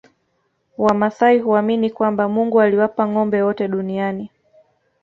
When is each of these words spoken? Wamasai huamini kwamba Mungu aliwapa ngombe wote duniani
Wamasai 0.77 1.39
huamini 1.39 1.89
kwamba 1.89 2.29
Mungu 2.29 2.61
aliwapa 2.61 3.07
ngombe 3.07 3.41
wote 3.41 3.67
duniani 3.67 4.29